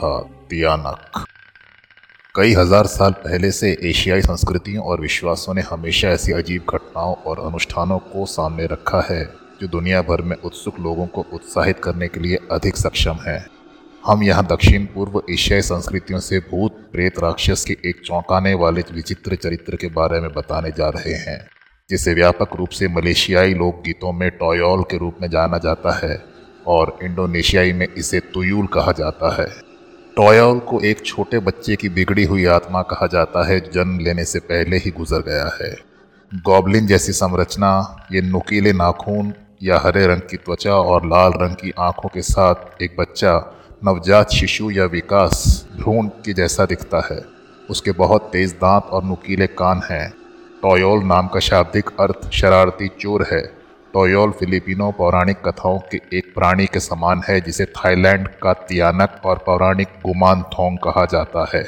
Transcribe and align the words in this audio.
था 0.00 0.18
तियानक 0.50 1.24
कई 2.34 2.52
हज़ार 2.54 2.86
साल 2.86 3.12
पहले 3.20 3.50
से 3.52 3.70
एशियाई 3.84 4.20
संस्कृतियों 4.22 4.84
और 4.84 5.00
विश्वासों 5.00 5.54
ने 5.54 5.60
हमेशा 5.60 6.08
ऐसी 6.08 6.32
अजीब 6.32 6.64
घटनाओं 6.70 7.14
और 7.26 7.38
अनुष्ठानों 7.40 7.98
को 7.98 8.26
सामने 8.26 8.66
रखा 8.66 9.00
है, 9.10 9.24
जो 9.60 9.68
दुनिया 9.68 10.02
भर 10.02 10.20
में 10.22 10.36
उत्सुक 10.36 10.78
लोगों 10.80 11.06
को 11.06 11.24
उत्साहित 11.32 11.80
करने 11.84 12.08
के 12.08 12.20
लिए 12.20 12.38
अधिक 12.50 12.76
सक्षम 12.76 13.16
है। 13.26 13.44
हम 14.04 14.22
यहाँ 14.22 14.46
दक्षिण 14.46 14.84
पूर्व 14.86 15.20
एशियाई 15.30 15.62
संस्कृतियों 15.62 16.20
से 16.20 16.38
भूत, 16.40 16.76
प्रेत 16.92 17.18
राक्षस 17.18 17.64
के 17.64 17.76
एक 17.84 18.00
चौंकाने 18.04 18.52
वाले 18.54 18.84
विचित्र 18.92 19.36
चरित्र 19.36 19.76
के 19.76 19.88
बारे 19.90 20.20
में 20.20 20.32
बताने 20.32 20.70
जा 20.70 20.88
रहे 20.88 21.14
हैं, 21.20 21.38
जिसे 21.90 22.14
व्यापक 22.14 22.54
रूप 22.56 22.68
से 22.70 22.88
मलेशियाई 22.88 23.54
लोकगीतों 23.54 24.12
में 24.12 24.30
टॉयल 24.30 24.82
के 24.90 24.98
रूप 24.98 25.18
में 25.22 25.28
जाना 25.30 25.58
जाता 25.58 25.98
है 25.98 26.22
और 26.66 26.98
इंडोनेशियाई 27.02 27.72
में 27.72 27.86
इसे 27.88 28.20
तुयूल 28.34 28.66
कहा 28.66 28.92
जाता 28.92 29.34
है। 29.34 29.48
टॉयल 30.20 30.58
को 30.58 30.80
एक 30.80 31.06
छोटे 31.06 31.38
बच्चे 31.38 31.76
की 31.76 31.88
बिगड़ी 31.88 32.24
हुई 32.24 32.44
आत्मा 32.44 32.82
कहा 32.82 33.06
जाता 33.06 33.48
है 33.48 33.60
जन्म 33.60 33.98
लेने 33.98 34.24
से 34.24 34.38
पहले 34.38 34.76
ही 34.76 34.90
गुजर 34.90 35.18
गया 35.18 35.58
है। 35.62 35.76
गॉबलिन 36.34 36.86
जैसी 36.86 37.12
संरचना, 37.12 37.96
ये 38.12 38.20
नुकीले 38.20 38.72
नाखून 38.72 39.32
या 39.62 39.78
हरे 39.78 40.06
रंग 40.06 40.20
की 40.20 40.36
त्वचा 40.36 40.74
और 40.74 41.06
लाल 41.06 41.32
रंग 41.36 41.54
की 41.54 41.72
आँखों 41.78 42.08
के 42.08 42.22
साथ 42.22 42.82
एक 42.82 42.96
बच्चा, 42.98 43.52
नवजात 43.84 44.30
शिशु 44.30 44.70
या 44.70 44.84
विकास 44.84 45.66
भ्रूण 45.76 46.06
के 46.06 46.32
जैसा 46.32 46.64
दिखता 46.64 47.08
है। 47.10 47.24
उसके 47.70 47.92
बहुत 47.92 48.30
तेज 48.32 48.52
दांत 48.52 48.84
और 48.84 49.04
नुकीले 49.04 49.46
कान 49.46 49.80
हैं। 49.90 50.14
टॉयोल 50.62 51.04
नाम 51.04 51.28
का 51.28 51.40
शाब्दिक 51.40 51.90
अर्थ 52.00 52.30
शरारती 52.30 52.88
चोर 52.88 53.26
है। 53.32 53.59
टोयोल 53.94 54.30
फिलिपिनो 54.30 54.90
पौराणिक 54.90 55.36
कथाओं 55.46 55.78
के 55.92 56.00
एक 56.12 56.32
प्राणी 56.34 56.66
के 56.66 56.80
समान 56.80 57.22
है, 57.28 57.40
जिसे 57.40 57.64
थाईलैंड 57.64 58.28
का 58.42 58.52
तियानक 58.52 59.20
और 59.24 59.38
पौराणिक 59.46 59.88
गुमान 60.04 60.42
थोंग 60.52 60.78
कहा 60.78 61.04
जाता 61.04 61.46
है। 61.54 61.62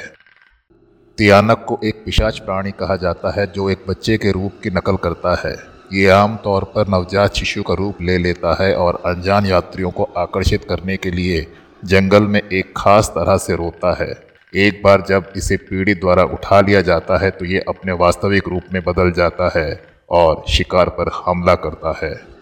तियानक 1.17 1.65
को 1.67 1.79
एक 1.83 2.01
पिशाच 2.05 2.39
प्राणी 2.39 2.71
कहा 2.71 2.95
जाता 2.95 3.31
है, 3.31 3.45
जो 3.47 3.69
एक 3.69 3.83
बच्चे 3.89 4.17
के 4.17 4.31
रूप 4.31 4.59
की 4.63 4.69
नकल 4.69 4.95
करता 4.95 5.35
है। 5.45 5.55
ये 5.93 6.09
आमतौर 6.09 6.63
पर 6.75 6.87
नवजात 6.87 7.33
शिशु 7.33 7.63
का 7.63 7.73
रूप 7.73 8.01
ले 8.01 8.17
लेता 8.17 8.55
है 8.63 8.73
और 8.75 9.01
अनजान 9.05 9.45
यात्रियों 9.45 9.91
को 9.91 10.03
आकर्षित 10.17 10.65
करने 10.65 10.97
के 10.97 11.11
लिए 11.11 11.45
जंगल 11.85 12.23
में 12.23 12.41
एक 12.41 12.73
खास 12.77 13.09
तरह 13.09 13.37
से 13.37 13.55
रोता 13.55 13.93
है। 13.93 14.13
एक 14.53 14.81
बार 14.83 15.03
जब 15.09 15.31
इसे 15.35 15.57
पीड़ित 15.59 15.99
द्वारा 15.99 16.23
उठा 16.23 16.59
लिया 16.61 16.81
जाता 16.81 17.17
है 17.17 17.29
तो 17.31 17.45
ये 17.45 17.59
अपने 17.67 17.91
वास्तविक 17.99 18.47
रूप 18.47 18.73
में 18.73 18.81
बदल 18.83 19.11
जाता 19.11 19.51
है। 19.55 19.92
और 20.09 20.43
शिकार 20.49 20.89
पर 20.89 21.11
हमला 21.25 21.55
करता 21.55 21.99
है। 22.03 22.33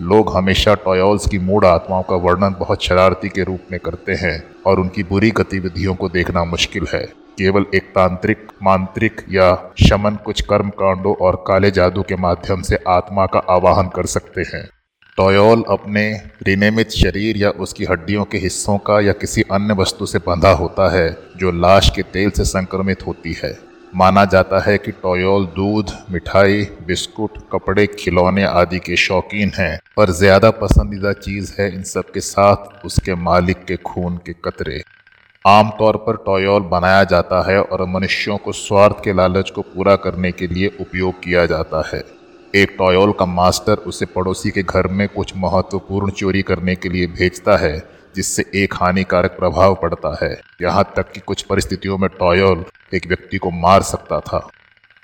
लोग 0.00 0.36
हमेशा 0.36 0.74
टॉयल्स 0.74 1.28
की 1.28 1.38
मूड 1.38 1.64
आत्माओं 1.64 2.02
का 2.02 2.16
वर्णन 2.16 2.56
बहुत 2.58 2.84
शरारती 2.84 3.28
के 3.28 3.44
रूप 3.44 3.60
में 3.72 3.80
करते 3.80 4.12
हैं 4.12 4.44
और 4.66 4.80
उनकी 4.80 5.02
बुरी 5.02 5.30
गतिविधियों 5.30 5.94
को 5.94 6.08
देखना 6.08 6.44
मुश्किल 6.44 6.86
है। 6.94 7.04
केवल 7.38 7.66
एक 7.74 7.82
तांत्रिक, 7.82 8.48
मांत्रिक 8.62 9.20
या 9.30 9.72
शमन 9.88 10.18
कुछ 10.24 10.40
कर्म 10.40 10.68
कांडों 10.68 11.14
और 11.14 11.44
काले 11.46 11.70
जादू 11.70 12.02
के 12.02 12.16
माध्यम 12.16 12.62
से 12.62 12.78
आत्मा 12.88 13.26
का 13.26 13.38
आवाहन 13.50 13.88
कर 13.88 14.06
सकते 14.06 14.40
हैं। 14.40 14.68
टॉयल 15.16 15.62
अपने 15.68 16.20
रिनेमित 16.42 16.90
शरीर 16.90 17.36
या 17.36 17.50
उसकी 17.50 17.84
हड्डियों 17.84 18.24
के 18.24 18.38
हिस्सों 18.38 18.78
का 18.78 19.00
या 19.00 19.12
किसी 19.12 19.42
अन्य 19.42 19.74
वस्तु 19.74 20.06
से 20.06 20.18
बंधा 20.18 20.52
होता 20.52 20.92
है, 20.92 21.16
जो 21.36 21.50
लाश 21.50 21.90
के 21.96 22.02
तेल 22.02 22.30
से 22.30 22.44
संक्रमित 22.44 23.06
होती 23.06 23.32
है। 23.44 23.71
माना 23.92 24.24
जाता 24.24 24.60
है 24.60 24.76
कि 24.78 24.92
टोयोल, 24.92 25.44
दूध, 25.46 25.90
मिठाई, 26.10 26.62
बिस्कुट, 26.86 27.38
कपड़े, 27.52 27.86
खिलौने 27.98 28.44
आदि 28.44 28.78
के 28.78 28.96
शौकीन 28.96 29.50
हैं, 29.54 29.78
पर 29.96 30.10
ज़्यादा 30.10 30.50
पसंदीदा 30.50 31.12
चीज़ 31.12 31.52
है 31.58 31.68
इन 31.74 31.82
सब 31.82 32.10
के 32.10 32.20
साथ 32.20 32.84
उसके 32.84 33.14
मालिक 33.14 33.64
के 33.64 33.76
खून 33.76 34.16
के 34.16 34.32
कतरे। 34.44 34.82
आमतौर 35.44 35.96
पर 35.96 36.16
टोयोल 36.16 36.62
बनाया 36.62 37.04
जाता 37.04 37.42
है 37.50 37.60
और 37.62 37.84
मनुष्यों 37.86 38.36
को 38.36 38.52
स्वार्थ 38.52 39.04
के 39.04 39.12
लालच 39.12 39.50
को 39.50 39.62
पूरा 39.62 39.96
करने 39.96 40.32
के 40.32 40.46
लिए 40.46 40.70
उपयोग 40.80 41.22
किया 41.22 41.46
जाता 41.46 41.82
है। 41.94 42.02
एक 42.54 42.74
टॉयोल 42.78 43.12
का 43.12 43.26
मास्टर 43.26 43.74
उसे 43.86 44.06
पड़ोसी 44.06 44.50
के 44.50 44.62
घर 44.62 44.86
में 44.86 45.08
कुछ 45.08 45.32
महत्वपूर्ण 45.36 46.10
चोरी 46.10 46.42
करने 46.42 46.74
के 46.76 46.88
लिए 46.88 47.06
भेजता 47.06 47.56
है। 47.56 47.76
जिससे 48.16 48.44
एक 48.54 48.74
हानिकारक 48.74 49.30
प्रभाव 49.30 49.74
पड़ता 49.74 50.16
है। 50.22 50.32
यहाँ 50.62 50.84
तक 50.96 51.12
कि 51.12 51.20
कुछ 51.20 51.42
परिस्थितियों 51.42 51.98
में 51.98 52.08
टॉयल 52.10 52.64
एक 52.94 53.06
व्यक्ति 53.06 53.38
को 53.38 53.50
मार 53.50 53.82
सकता 53.82 54.20
था। 54.20 54.48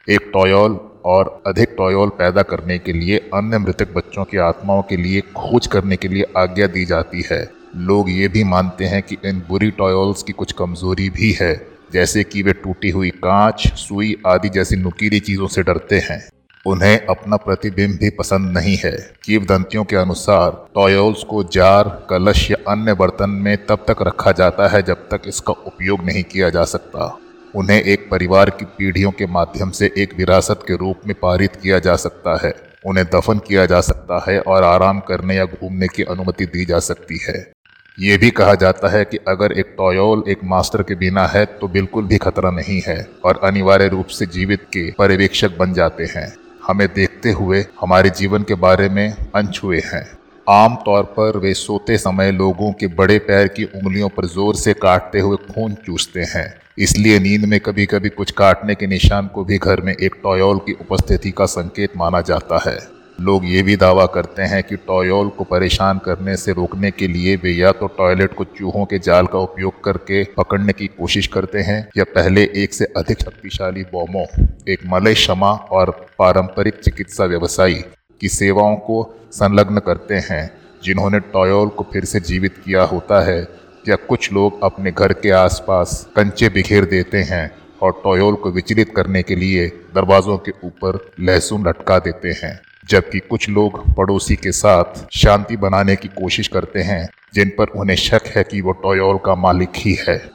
एक 0.08 0.30
टॉयल 0.32 0.78
और 1.04 1.42
अधिक 1.46 1.74
टॉयल 1.78 2.08
पैदा 2.08 2.42
करने 2.42 2.78
के 2.78 2.92
लिए 2.92 3.18
अन्य 3.34 3.58
मृतक 3.58 3.92
बच्चों 3.94 4.24
की 4.24 4.36
आत्माओं 4.36 4.82
के 4.82 4.96
लिए 4.96 5.20
खोज 5.36 5.66
करने 5.66 5.96
के 5.96 6.08
लिए 6.08 6.24
आज्ञा 6.36 6.66
दी 6.66 6.84
जाती 6.84 7.24
है। 7.30 7.42
लोग 7.76 8.10
ये 8.10 8.28
भी 8.28 8.44
मानते 8.44 8.84
हैं 8.84 9.02
कि 9.02 9.16
इन 9.24 9.42
बुरी 9.48 9.70
टॉयल्स 9.70 10.22
की 10.22 10.32
कुछ 10.32 10.52
कमज़ोरी 10.52 11.08
भी 11.10 11.30
है, 11.32 11.54
जैसे 11.92 12.24
कि 12.24 12.42
वे 12.42 12.52
टूटी 12.52 12.90
हुई 12.90 13.10
कांच, 13.10 13.66
सुई 13.74 14.16
आदि 14.26 14.48
जैसी 14.48 14.76
नुकीली 14.76 15.20
चीज़ों 15.20 15.46
से 15.46 15.62
डरते 15.62 15.98
हैं। 15.98 16.20
उन्हें 16.66 17.06
अपना 17.06 17.36
प्रतिबिंब 17.36 17.94
भी 17.94 18.10
पसंद 18.10 18.56
नहीं 18.58 18.76
है। 18.76 18.92
कीवदंतियों 19.24 19.84
के 19.84 19.96
अनुसार, 19.96 20.50
टॉयल्स 20.74 21.22
को 21.22 21.42
जार, 21.44 21.88
कलश 22.10 22.50
या 22.50 22.56
अन्य 22.72 22.94
बर्तन 22.94 23.30
में 23.30 23.56
तब 23.66 23.84
तक 23.88 24.02
रखा 24.02 24.32
जाता 24.32 24.68
है 24.68 24.82
जब 24.82 25.08
तक 25.10 25.22
इसका 25.26 25.52
उपयोग 25.52 26.04
नहीं 26.04 26.22
किया 26.22 26.50
जा 26.50 26.64
सकता। 26.64 27.18
उन्हें 27.54 27.82
एक 27.82 28.08
परिवार 28.10 28.50
की 28.50 28.64
पीढ़ियों 28.78 29.10
के 29.10 29.26
माध्यम 29.26 29.70
से 29.70 29.90
एक 29.98 30.14
विरासत 30.18 30.64
के 30.68 30.76
रूप 30.76 31.06
में 31.06 31.14
पारित 31.22 31.56
किया 31.56 31.78
जा 31.78 31.94
सकता 31.96 32.36
है। 32.46 32.52
उन्हें 32.86 33.06
दफन 33.06 33.38
किया 33.38 33.66
जा 33.66 33.80
सकता 33.80 34.24
है 34.28 34.40
और 34.40 34.64
आराम 34.64 35.00
करने 35.00 35.36
या 35.36 35.44
घूमने 35.44 35.86
की 35.86 36.02
अनुमति 36.02 36.46
दी 36.46 36.64
जा 36.64 36.78
सकती 36.78 37.18
है। 37.28 37.52
ये 37.98 38.16
भी 38.18 38.30
कहा 38.30 38.54
जाता 38.54 38.88
है 38.88 39.04
कि 39.04 39.18
अगर 39.28 39.52
एक 39.52 39.74
टॉयोल 39.78 40.22
एक 40.28 40.44
मास्टर 40.44 40.82
के 40.82 40.94
बिना 40.94 41.26
है 41.26 41.44
तो 41.60 41.68
बिल्कुल 41.68 42.04
भी 42.04 42.18
खतरा 42.18 42.50
नहीं 42.50 42.80
है 42.86 43.08
और 43.24 43.40
अनिवार्य 43.44 43.88
रूप 43.88 44.06
से 44.06 44.26
जीवित 44.26 44.60
के 44.72 44.90
पर्यवेक्षक 44.90 45.56
बन 45.58 45.72
जाते 45.72 46.04
हैं। 46.04 46.32
हमें 46.68 46.86
देखते 46.94 47.30
हुए 47.32 47.64
हमारे 47.80 48.10
जीवन 48.10 48.42
के 48.42 48.54
बारे 48.54 48.88
में 48.88 49.16
अनछुए 49.34 49.80
हैं। 49.84 50.06
आम 50.46 50.74
तौर 50.76 51.02
पर 51.16 51.36
वे 51.38 51.52
सोते 51.54 51.96
समय 51.98 52.32
लोगों 52.32 52.72
के 52.72 52.86
बड़े 52.86 53.18
पैर 53.18 53.48
की 53.48 53.64
उंगलियों 53.64 54.08
पर 54.08 54.26
ज़ोर 54.26 54.54
से 54.54 54.72
काटते 54.72 55.20
हुए 55.20 55.36
खून 55.46 55.74
चूसते 55.86 56.20
हैं। 56.28 56.46
इसलिए 56.78 57.18
नींद 57.18 57.44
में 57.44 57.58
कभी 57.60 57.86
कभी 57.86 58.08
कुछ 58.08 58.30
काटने 58.30 58.74
के 58.74 58.86
निशान 58.86 59.26
को 59.26 59.44
भी 59.44 59.58
घर 59.58 59.80
में 59.80 59.92
एक 59.94 60.14
टॉयल 60.22 60.58
की 60.58 60.72
उपस्थिति 60.80 61.30
का 61.30 61.46
संकेत 61.46 61.96
माना 61.96 62.20
जाता 62.20 62.62
है। 62.66 62.78
लोग 63.18 63.44
ये 63.44 63.62
भी 63.62 63.74
दावा 63.76 64.04
करते 64.06 64.42
हैं 64.42 64.62
कि 64.62 64.76
टॉयल 64.78 65.28
को 65.28 65.44
परेशान 65.44 65.98
करने 65.98 66.36
से 66.36 66.52
रोकने 66.52 66.90
के 66.90 67.06
लिए 67.08 67.34
वे 67.36 67.52
या 67.52 67.70
तो 67.72 67.86
टॉयलेट 67.86 68.34
को 68.34 68.44
चूहों 68.58 68.84
के 68.84 68.98
जाल 68.98 69.26
का 69.26 69.38
उपयोग 69.38 69.82
करके 69.84 70.22
पकड़ने 70.36 70.72
की 70.72 70.86
कोशिश 70.88 71.26
करते 71.26 71.60
हैं, 71.60 71.88
या 71.96 72.04
पहले 72.04 72.42
एक 72.56 72.74
से 72.74 72.84
अधिक 72.96 73.20
शक्तिशाली 73.20 73.82
बॉमों 73.92 74.24
एक 74.68 74.86
मलय 74.86 75.14
क्षमा 75.14 75.52
और 75.70 75.90
पारंपरिक 76.18 76.74
चिकित्सा 76.74 77.24
व्यवसायी 77.24 77.82
की 78.20 78.28
सेवाओं 78.28 78.76
को 78.76 79.02
संलग्न 79.32 79.78
करते 79.78 80.14
हैं, 80.14 80.50
जिन्होंने 80.84 81.20
टॉयल 81.32 81.68
को 81.68 81.86
फिर 81.92 82.04
से 82.04 82.20
जीवित 82.20 82.58
किया 82.64 82.82
होता 82.82 83.20
है, 83.20 83.40
या 83.88 83.96
कुछ 84.08 84.32
लोग 84.32 84.62
अपने 84.64 84.92
घर 84.92 85.12
के 85.12 85.30
आसपास 85.30 86.06
कंचे 86.16 86.48
बिखेर 86.48 86.84
देते 86.84 87.22
हैं 87.22 87.50
और 87.82 88.00
टॉयल 88.04 88.34
को 88.34 88.50
विचलित 88.50 88.92
करने 88.96 89.22
के 89.22 89.34
लिए 89.34 89.66
दरवाजों 89.94 90.38
के 90.38 90.52
ऊपर 90.64 90.98
लहसुन 91.20 91.68
लटका 91.68 91.98
देते 91.98 92.32
हैं। 92.42 92.58
जबकि 92.88 93.18
कुछ 93.18 93.48
लोग 93.48 93.94
पड़ोसी 93.94 94.36
के 94.36 94.52
साथ 94.52 95.06
शांति 95.12 95.56
बनाने 95.56 95.96
की 95.96 96.08
कोशिश 96.08 96.48
करते 96.48 96.80
हैं, 96.80 97.08
जिन 97.34 97.48
पर 97.58 97.66
उन्हें 97.66 97.96
शक 97.96 98.22
है 98.26 98.44
कि 98.44 98.60
वो 98.60 98.72
टोयोल 98.72 99.16
का 99.16 99.34
मालिक 99.34 99.68
ही 99.76 99.98
है। 100.08 100.30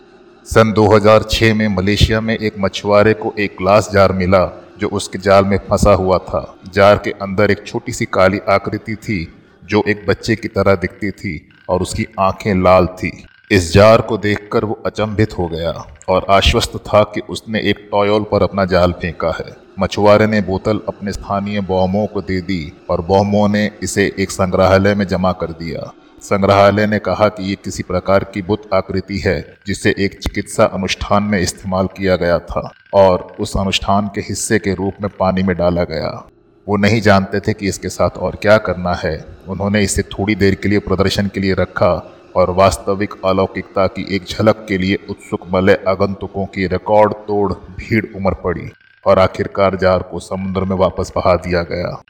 सन 0.46 0.74
2006 0.74 1.54
में 1.54 1.68
मलेशिया 1.68 2.22
में 2.22 2.38
एक 2.38 2.54
मछुआरे 2.60 3.14
को 3.14 3.34
एक 3.40 3.56
ग्लास 3.58 3.90
जार 3.94 4.12
मिला, 4.12 4.74
जो 4.80 4.88
उसके 4.88 5.20
जाल 5.20 5.46
में 5.46 5.58
फंसा 5.58 5.94
हुआ 5.94 6.18
था। 6.18 6.60
जार 6.74 6.98
के 6.98 7.12
अंदर 7.12 7.52
एक 7.52 7.68
छोटी 7.68 7.92
सी 7.92 8.06
काली 8.06 8.40
आकृति 8.50 8.96
थी, 8.96 9.34
जो 9.66 9.84
एक 9.88 10.06
बच्चे 10.08 10.36
की 10.36 10.48
तरह 10.48 10.76
दिखती 10.76 11.12
थी 11.12 11.50
और 11.70 11.82
उसकी 11.82 12.08
आँखें 12.20 12.64
लाल 12.64 12.88
थी। 12.88 13.26
इस 13.52 13.74
जार 13.74 14.02
को 14.02 14.18
देखकर 14.18 14.66
वो 14.66 14.84
अचंभित 14.86 15.38
हो 15.38 15.48
गया 15.48 15.98
और 16.10 16.26
आश्वस्त 16.30 16.72
था 16.78 17.04
कि 17.04 17.22
उसने 17.30 17.60
एक 17.60 17.90
टॉयल 17.92 18.24
पर 18.24 18.44
अपना 18.44 18.66
जाल 18.66 18.92
फेंका 18.92 19.32
है। 19.32 19.63
मछुआरे 19.80 20.28
ने 20.28 20.42
बोतल 20.42 20.80
अपने 20.88 21.12
स्थानीय 21.12 21.62
बॉमों 21.62 22.06
को 22.08 22.22
दे 22.22 22.40
दी 22.42 22.74
और 22.90 23.02
बॉमों 23.02 23.48
ने 23.50 23.70
इसे 23.84 24.12
एक 24.20 24.32
संग्रहालय 24.32 24.96
में 24.96 25.06
जमा 25.08 25.32
कर 25.32 25.52
दिया। 25.52 25.92
संग्रहालय 26.22 26.86
ने 26.88 27.00
कहा 27.00 27.28
कि 27.28 27.44
ये 27.44 27.56
किसी 27.56 27.84
प्रकार 27.84 28.24
की 28.24 28.42
बुत 28.42 28.70
आकृति 28.74 29.18
है, 29.20 29.58
जिसे 29.68 29.96
एक 30.00 30.20
चिकित्सा 30.20 30.66
अनुष्ठान 30.66 31.24
में 31.24 31.40
इस्तेमाल 31.40 31.88
किया 31.88 32.16
गया 32.16 32.38
था 32.40 32.72
और 32.94 33.28
उस 33.40 33.58
अनुष्ठान 33.58 34.10
के 34.16 34.22
हिस्से 34.22 34.60
के 34.60 34.74
रूप 34.74 35.02
में 35.02 35.10
पानी 35.20 35.44
में 35.44 35.56
डाला 35.58 35.84
गया। 35.84 36.30
वो 36.68 36.78
नहीं 36.78 37.02
जानते 37.02 37.40
थे 37.40 37.54
कि 37.54 37.68
इसके 37.68 37.90
साथ 37.90 38.18
और 38.18 38.36
क्या 38.36 38.58
करना 38.58 38.94
है। 38.94 39.26
उन्होंने 39.48 39.82
इसे 39.84 40.02
थोड़ी 40.02 40.36
देर 40.36 40.56
के 40.56 40.70
लिए 40.70 40.80
प्रदर्शन 40.80 41.28
के 41.28 41.40
लिए 41.40 41.54
रखा 41.54 41.92
और 42.36 42.50
वास्तविक 42.50 43.14
अलौकिकता 43.26 43.88
की 43.88 44.06
एक 44.16 44.26
झलक 44.26 44.66
के 44.68 44.78
लिए 44.78 45.00
उत्सुक 45.10 45.48
मलय 45.54 45.84
आगंतुकों 45.88 46.46
की 46.46 46.68
रिकॉर्ड 46.68 47.14
तोड़ 47.14 47.54
भीड़ 47.54 48.06
उमड़ 48.16 48.34
पड़ी। 48.34 48.70
और 49.06 49.20
आखिरकार 49.20 49.76
जार 49.76 50.02
को 50.02 50.20
समुद्र 50.20 50.62
में 50.62 50.76
वापस 50.76 51.12
बहा 51.16 51.36
दिया 51.36 51.62
गया। 51.62 52.04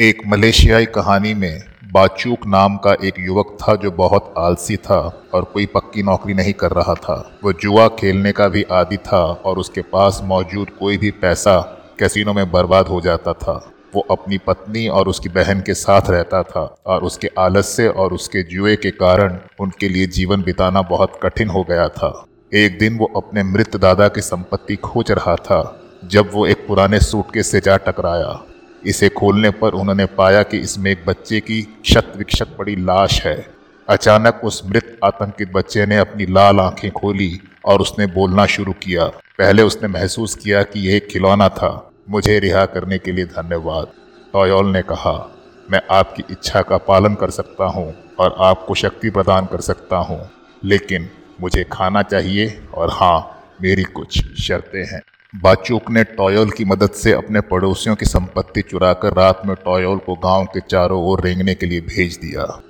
एक 0.00 0.22
मलेशियाई 0.26 0.86
कहानी 0.86 1.34
में 1.34 1.62
बाचूक 1.92 2.46
नाम 2.46 2.76
का 2.76 2.94
एक 3.04 3.14
युवक 3.18 3.56
था 3.62 3.74
जो 3.74 3.90
बहुत 3.90 4.34
आलसी 4.38 4.76
था 4.76 5.22
और 5.34 5.44
कोई 5.44 5.66
पक्की 5.66 6.02
नौकरी 6.02 6.34
नहीं 6.34 6.52
कर 6.52 6.70
रहा 6.70 6.94
था। 6.94 7.38
वो 7.44 7.52
जुआ 7.52 7.88
खेलने 7.88 8.32
का 8.32 8.48
भी 8.48 8.62
आदि 8.62 8.96
था 8.96 9.18
और 9.18 9.58
उसके 9.58 9.82
पास 9.82 10.20
मौजूद 10.24 10.70
कोई 10.70 10.96
भी 10.96 11.10
पैसा 11.10 11.60
कैसीनो 11.98 12.32
में 12.32 12.50
बर्बाद 12.50 12.86
हो 12.86 13.00
जाता 13.00 13.32
था। 13.32 13.72
वो 13.94 14.00
अपनी 14.10 14.38
पत्नी 14.38 14.88
और 14.88 15.08
उसकी 15.08 15.28
बहन 15.28 15.60
के 15.60 15.74
साथ 15.74 16.10
रहता 16.10 16.42
था 16.42 16.76
और 16.86 17.02
उसके 17.02 17.30
आलस्य 17.38 17.88
और 17.88 18.12
उसके 18.12 18.42
जुए 18.42 18.76
के 18.76 18.90
कारण 18.90 19.38
उनके 19.60 19.88
लिए 19.88 20.06
जीवन 20.06 20.42
बिताना 20.42 20.82
बहुत 20.82 21.20
कठिन 21.22 21.48
हो 21.48 21.62
गया 21.62 21.88
था। 21.88 22.26
एक 22.54 22.78
दिन 22.78 22.98
वो 22.98 23.12
अपने 23.16 23.42
मृत 23.42 23.76
दादा 23.76 24.08
की 24.08 24.20
संपत्ति 24.20 24.76
खोज 24.76 25.12
रहा 25.12 25.36
था 25.36 25.79
जब 26.02 26.30
वो 26.32 26.46
एक 26.46 26.66
पुराने 26.66 26.98
सूटकेस 27.00 27.50
से 27.50 27.60
जा 27.60 27.76
टकराया, 27.76 28.42
इसे 28.86 29.08
खोलने 29.08 29.50
पर 29.50 29.72
उन्होंने 29.72 30.04
पाया 30.06 30.42
कि 30.42 30.58
इसमें 30.58 30.90
एक 30.90 31.04
बच्चे 31.06 31.40
की 31.40 31.60
शत 31.84 32.12
विक्षत 32.16 32.54
पड़ी 32.58 32.76
लाश 32.76 33.20
है। 33.22 33.46
अचानक 33.88 34.40
उस 34.44 34.62
मृत 34.66 34.98
आतंकित 35.04 35.52
बच्चे 35.52 35.86
ने 35.86 35.96
अपनी 35.96 36.26
लाल 36.26 36.60
आँखें 36.60 36.90
खोली 36.90 37.40
और 37.64 37.80
उसने 37.80 38.06
बोलना 38.06 38.46
शुरू 38.46 38.72
किया। 38.72 39.06
पहले 39.38 39.62
उसने 39.62 39.88
महसूस 39.88 40.34
किया 40.34 40.62
कि 40.62 40.88
यह 40.88 41.00
खिलौना 41.10 41.48
था। 41.48 41.92
मुझे 42.10 42.38
रिहा 42.38 42.64
करने 42.66 42.98
के 42.98 43.12
लिए 43.12 43.24
धन्यवाद। 43.24 43.92
टॉयल 44.32 44.66
ने 44.66 44.82
कहा, 44.82 45.30
मैं 45.70 45.80
आपकी 45.90 46.24
इच्छा 46.30 46.62
का 46.62 46.76
पालन 46.78 47.14
कर 47.14 47.30
सकता 47.30 47.64
हूँ 47.64 47.94
और 48.18 48.34
आपको 48.38 48.74
शक्ति 48.74 49.10
प्रदान 49.10 49.46
कर 49.46 49.60
सकता 49.60 49.96
हूँ, 49.96 50.20
लेकिन 50.64 51.08
मुझे 51.40 51.64
खाना 51.72 52.02
चाहिए 52.02 52.60
और 52.74 52.90
हाँ 52.90 53.44
मेरी 53.62 53.82
कुछ 53.82 54.40
शर्तें 54.40 54.84
हैं। 54.84 55.00
बाचूक 55.34 55.90
ने 55.90 56.04
टॉयल 56.04 56.50
की 56.50 56.64
मदद 56.64 56.90
से 56.90 57.12
अपने 57.12 57.40
पड़ोसियों 57.40 57.96
की 57.96 58.06
संपत्ति 58.06 58.62
चुराकर 58.62 59.12
रात 59.12 59.42
में 59.46 59.56
टॉयल 59.64 59.98
को 59.98 60.14
गाँव 60.14 60.44
के 60.44 60.60
चारों 60.60 61.04
ओर 61.04 61.20
रेंगने 61.20 61.54
के 61.54 61.66
लिए 61.66 61.80
भेज 61.80 62.16
दिया। 62.16 62.62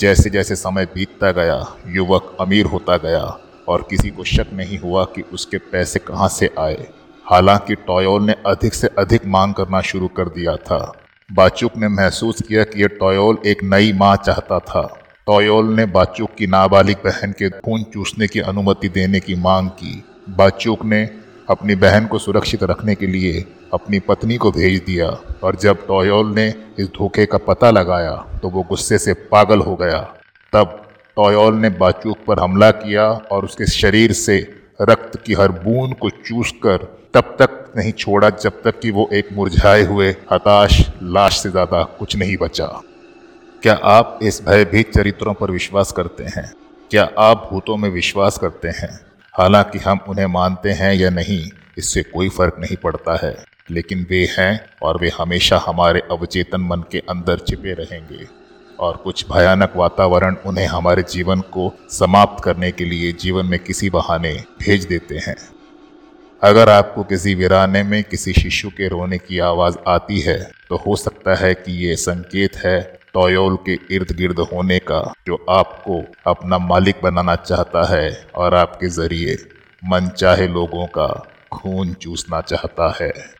जैसे 0.00 0.30
जैसे 0.30 0.56
समय 0.56 0.84
बीतता 0.84 1.32
गया, 1.32 1.76
युवक 1.86 2.36
अमीर 2.40 2.66
होता 2.66 2.96
गया 2.96 3.38
और 3.68 3.86
किसी 3.90 4.10
को 4.10 4.24
शक 4.24 4.46
नहीं 4.52 4.78
हुआ 4.78 5.04
कि 5.04 5.22
उसके 5.22 5.58
पैसे 5.58 5.98
कहाँ 5.98 6.28
से 6.28 6.50
आए। 6.58 6.86
हालाँकि 7.30 7.74
टॉयल 7.74 8.22
ने 8.22 8.34
अधिक 8.46 8.74
से 8.74 8.88
अधिक 8.98 9.26
मांग 9.26 9.54
करना 9.54 9.80
शुरू 9.80 10.08
कर 10.08 10.28
दिया 10.28 10.56
था। 10.56 10.92
बाचुक 11.32 11.76
ने 11.76 11.88
महसूस 11.88 12.42
किया 12.48 12.64
कि 12.64 12.82
यह 12.82 12.88
टॉयल 12.88 13.36
एक 13.46 13.64
नई 13.64 13.92
माँ 13.92 14.16
चाहता 14.16 14.58
था। 14.58 15.00
टॉयल 15.26 15.64
ने 15.64 15.86
बाचुक 15.86 16.30
की 16.38 16.46
नाबालिग 16.46 16.96
बहन 16.96 17.32
के 17.32 17.50
खून 17.50 17.82
चूसने 17.82 18.28
की 18.28 18.40
अनुमति 18.40 18.88
देने 18.88 19.20
की 19.20 19.34
मांग 19.34 19.68
की। 19.68 20.04
बाचुक 20.28 20.84
ने 20.84 21.25
अपनी 21.48 21.74
बहन 21.76 22.06
को 22.06 22.18
सुरक्षित 22.18 22.62
रखने 22.62 22.94
के 22.94 23.06
लिए 23.06 23.44
अपनी 23.74 23.98
पत्नी 24.00 24.36
को 24.36 24.50
भेज 24.52 24.80
दिया। 24.84 25.08
और 25.42 25.56
जब 25.56 25.86
टॉयल 25.86 26.34
ने 26.34 26.46
इस 26.78 26.86
धोखे 26.88 27.26
का 27.26 27.38
पता 27.38 27.70
लगाया 27.70 28.14
तो 28.42 28.48
वो 28.48 28.62
गुस्से 28.62 28.98
से 28.98 29.12
पागल 29.32 29.60
हो 29.60 29.76
गया। 29.76 30.00
तब 30.52 30.82
टॉयल 31.16 31.54
ने 31.54 31.70
बाचूक 31.78 32.24
पर 32.26 32.40
हमला 32.40 32.70
किया 32.72 33.08
और 33.32 33.44
उसके 33.44 33.66
शरीर 33.66 34.12
से 34.14 34.38
रक्त 34.82 35.16
की 35.26 35.34
हर 35.34 35.52
बूंद 35.52 35.94
को 35.94 36.10
चूस 36.10 36.52
कर 36.62 36.84
तब 37.14 37.36
तक 37.38 37.72
नहीं 37.76 37.92
छोड़ा 37.92 38.30
जब 38.32 38.60
तक 38.62 38.78
कि 38.80 38.90
वो 38.90 39.08
एक 39.12 39.28
मुरझाए 39.32 39.82
हुए 39.82 40.10
हताश 40.32 40.80
लाश 41.02 41.38
से 41.38 41.50
ज़्यादा 41.50 41.82
कुछ 41.98 42.16
नहीं 42.16 42.36
बचा। 42.36 42.66
क्या 43.62 43.74
आप 43.84 44.18
इस 44.22 44.42
भयभीत 44.46 44.92
चरित्रों 44.94 45.34
पर 45.34 45.50
विश्वास 45.50 45.92
करते 45.92 46.24
हैं? 46.26 46.52
क्या 46.90 47.08
आप 47.18 47.48
भूतों 47.50 47.76
में 47.76 47.88
विश्वास 47.90 48.38
करते 48.38 48.68
हैं? 48.68 49.05
हालाँकि 49.38 49.78
हम 49.78 50.00
उन्हें 50.08 50.26
मानते 50.26 50.70
हैं 50.70 50.94
या 50.94 51.10
नहीं, 51.10 51.50
इससे 51.78 52.02
कोई 52.02 52.28
फ़र्क 52.28 52.56
नहीं 52.58 52.76
पड़ता 52.76 53.18
है। 53.22 53.44
लेकिन 53.70 54.06
वे 54.10 54.28
हैं 54.38 54.60
और 54.82 54.98
वे 55.00 55.10
हमेशा 55.18 55.58
हमारे 55.66 56.00
अवचेतन 56.10 56.60
मन 56.60 56.84
के 56.92 56.98
अंदर 56.98 57.38
छिपे 57.38 57.72
रहेंगे। 57.72 58.26
और 58.80 58.96
कुछ 58.96 59.24
भयानक 59.32 59.72
वातावरण 59.76 60.36
उन्हें 60.46 60.66
हमारे 60.66 61.02
जीवन 61.02 61.40
को 61.40 61.72
समाप्त 61.90 62.44
करने 62.44 62.70
के 62.70 62.84
लिए 62.84 63.12
जीवन 63.12 63.46
में 63.46 63.58
किसी 63.58 63.90
बहाने 63.90 64.32
भेज 64.60 64.84
देते 64.84 65.18
हैं। 65.18 65.36
अगर 66.42 66.68
आपको 66.68 67.02
किसी 67.02 67.34
वीराने 67.34 67.82
में 67.82 68.04
किसी 68.04 68.32
शिशु 68.32 68.70
के 68.70 68.88
रोने 68.88 69.18
की 69.18 69.38
आवाज़ 69.38 69.76
आती 69.88 70.20
है 70.20 70.50
तो 70.68 70.76
हो 70.76 70.96
सकता 70.96 71.34
है 71.34 71.54
कि 71.54 71.86
ये 71.86 71.96
संकेत 71.96 72.56
है 72.56 72.98
टॉयोल 73.16 73.56
के 73.56 73.78
इर्द 73.94 74.16
गिर्द 74.16 74.38
होने 74.52 74.78
का 74.78 75.00
जो 75.26 75.44
आपको 75.50 76.00
अपना 76.26 76.58
मालिक 76.58 76.96
बनाना 77.02 77.36
चाहता 77.36 77.84
है 77.94 78.10
और 78.34 78.54
आपके 78.54 78.88
ज़रिए 78.88 79.36
मन 79.82 80.08
चाहे 80.08 80.46
लोगों 80.48 80.86
का 80.86 81.06
खून 81.52 81.92
चूसना 81.94 82.40
चाहता 82.40 82.88
है। 83.00 83.35